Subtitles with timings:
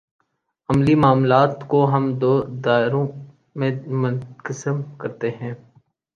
[0.69, 2.31] عملی معاملات کو ہم دو
[2.65, 3.07] دائروں
[3.55, 5.53] میں منقسم کرتے ہیں۔